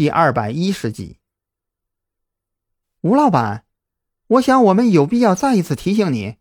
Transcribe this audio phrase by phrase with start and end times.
[0.00, 1.18] 第二百一十集。
[3.02, 3.66] 吴老板，
[4.28, 6.38] 我想我们有必要再一次提醒你，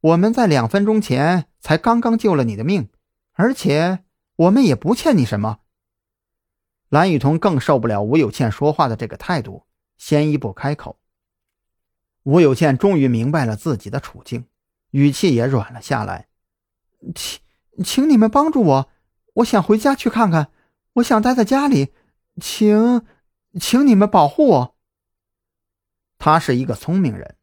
[0.00, 2.88] 我们在两分钟前才刚刚救了你的命，
[3.34, 4.04] 而且
[4.36, 5.58] 我们也不欠你什么。
[6.88, 9.66] 蓝雨桐更受不了吴有倩说话的这个态度，
[9.98, 10.98] 先一步开口。
[12.22, 14.46] 吴有倩终于明白了自己的处境，
[14.92, 16.28] 语气也软了下来
[17.14, 17.38] ：“请，
[17.84, 18.88] 请你们帮助我，
[19.34, 20.50] 我想回家去看看，
[20.94, 21.92] 我想待在家里，
[22.40, 23.06] 请，
[23.60, 24.76] 请你们保护我。”
[26.18, 27.36] 他是一个聪明人，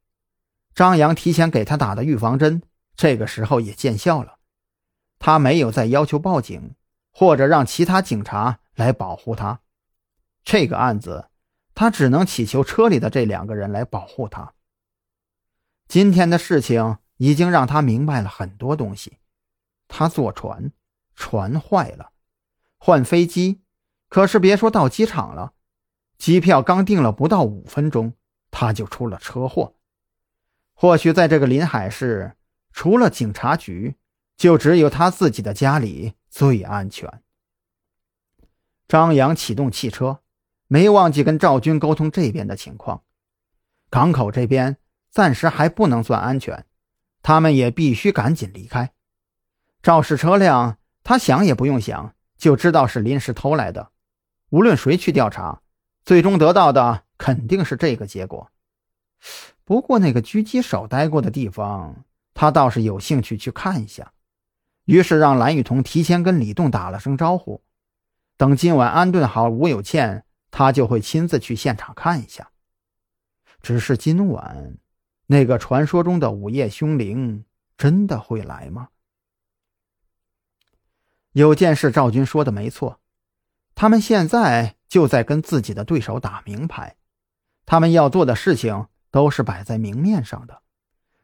[0.74, 2.64] 张扬提前给他打的预防针，
[2.96, 4.40] 这个时候也见效了。
[5.20, 6.76] 他没有再要求报警，
[7.12, 9.62] 或者让其他警察来保护他。
[10.44, 11.30] 这个案子，
[11.76, 14.54] 他只能祈求车里的这两个人来保护他。
[15.88, 19.20] 今天的事情已经让他明白了很多东西。
[19.88, 20.72] 他坐船，
[21.14, 22.14] 船坏了，
[22.80, 23.62] 换飞机，
[24.12, 25.54] 可是别说到机场了，
[26.18, 28.12] 机票刚订了不到五分钟，
[28.52, 29.76] 他就出了车祸。
[30.74, 32.36] 或许在这个临海市，
[32.74, 33.96] 除了警察局，
[34.36, 37.24] 就只有他自己的家里最安全。
[38.86, 40.20] 张扬启动汽车，
[40.68, 43.04] 没忘记跟赵军沟通这边的情况，
[43.90, 44.78] 港口这边。
[45.10, 46.66] 暂时还不能算安全，
[47.22, 48.94] 他们也必须赶紧离开。
[49.84, 53.91] 肇事车辆，他想也不用想就知道是临时偷来的。
[54.52, 55.62] 无论谁去调查，
[56.06, 58.52] 最终得到的肯定是这个结果。
[59.64, 64.14] 不过那个狙击手待过的地方，他倒是有兴趣去看一下。
[64.86, 67.64] 于是让蓝雨桐提前跟李栋打了声招呼，
[68.38, 72.52] 等今晚安顿好吴有倩，他就会亲自去现场看一下。
[73.62, 74.78] 只是今晚。
[75.28, 77.46] 那个传说中的午夜凶铃
[77.78, 78.90] 真的会来吗？
[81.32, 83.00] 有件事赵军说的没错，
[83.82, 86.98] 他们现在就在跟自己的对手打明牌，
[87.66, 90.62] 他们要做的事情都是摆在明面上的。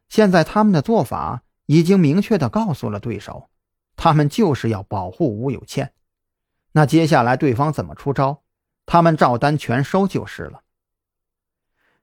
[0.10, 3.52] 现在他们的做法已经明确的告诉了对手，
[3.96, 5.94] 他们就是要保护吴有倩。
[6.72, 8.42] 那接下来对方怎么出招，
[8.88, 10.64] 他们照单全收就是了。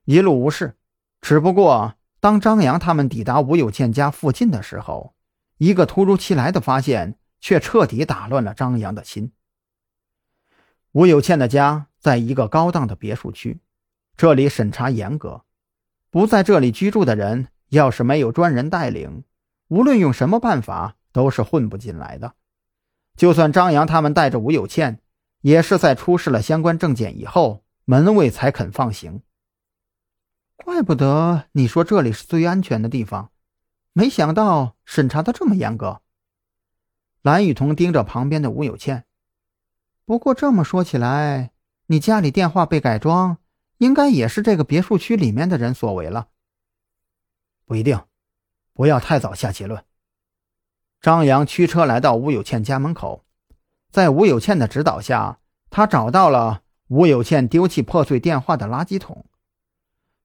[0.05, 0.77] 一路无事。
[1.19, 5.15] 只不过，当张扬他们抵达吴有倩家附近的时候，
[5.57, 9.33] 一个突如其来的发现却彻底打乱了张扬的心。
[10.95, 13.59] 吴有倩的家在一个高档的别墅区，
[14.15, 15.43] 这里审查严格，
[16.09, 19.25] 不在这里居住的人要是没有专人带领，
[19.67, 22.35] 无论用什么办法都是混不进来的。
[23.17, 25.01] 就算张扬他们带着吴有倩，
[25.41, 29.21] 也是在出示了相关证件以后，门卫才肯放行。
[30.55, 33.31] 怪不得你说这里是最安全的地方，
[33.91, 35.99] 没想到审查的这么严格。
[37.21, 39.03] 蓝雨桐盯着旁边的吴有倩，
[40.05, 41.51] 不过这么说起来，
[41.87, 43.39] 你家里电话被改装，
[43.79, 46.27] 应该也是这个别墅区里面的人所为了。
[47.65, 47.99] 不一定，
[48.73, 49.83] 不要太早下结论。
[51.01, 53.25] 张扬驱车来到吴有倩家门口，
[53.91, 55.39] 在吴有倩的指导下，
[55.71, 59.25] 他找到了吴有倩丢弃破碎电话的垃圾桶。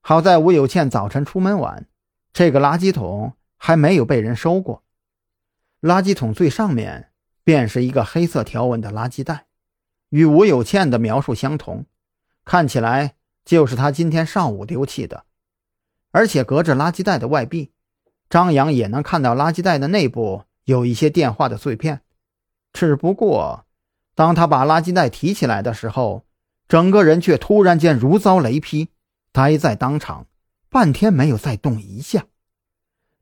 [0.03, 1.87] 好在吴有倩早晨出门晚，
[2.35, 4.83] 这个垃圾桶还没有被人收过。
[5.81, 7.13] 垃圾桶最上面
[7.43, 9.47] 便是一个黑色条纹的垃圾袋，
[10.11, 11.87] 与吴有倩的描述相同，
[12.45, 15.25] 看起来就是他今天上午丢弃的。
[16.13, 17.73] 而且隔着垃圾袋的外壁，
[18.29, 22.03] 张扬也能看到垃圾袋的内部有一些电话的碎片。
[22.73, 23.65] 只不过，
[24.15, 26.25] 当他把垃圾袋提起来的时候，
[26.69, 28.91] 整个人却突然间如遭雷劈。
[29.33, 30.27] 呆在当场，
[30.69, 32.27] 半天没有再动一下，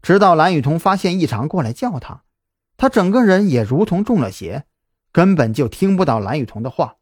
[0.01, 2.23] 直到蓝雨桐发现异常过来叫他，
[2.79, 4.65] 他整个人也如同中了邪，
[5.13, 6.97] 根本就听不到蓝雨桐的话，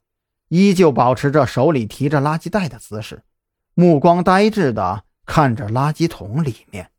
[0.49, 3.23] 依旧保持着手里提着垃圾袋的姿势，
[3.75, 6.91] 目光呆滞的看着垃圾桶里面。